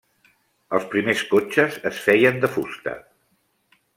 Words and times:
Els 0.77 0.87
primers 0.93 1.21
cotxes 1.33 1.77
es 1.91 2.01
feien 2.07 2.43
de 2.47 2.51
fusta. 2.57 2.99